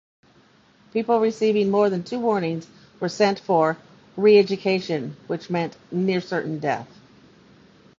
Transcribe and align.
People 0.93 1.19
receiving 1.19 1.69
more 1.69 1.87
than 1.87 2.01
two 2.01 2.19
warnings 2.19 2.65
were 2.99 3.07
sent 3.07 3.39
for 3.39 3.77
"re-education," 4.17 5.15
which 5.27 5.47
meant 5.51 5.77
near-certain 5.91 6.57
death. 6.57 6.87